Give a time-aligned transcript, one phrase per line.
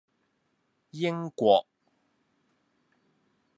[0.97, 1.67] 英國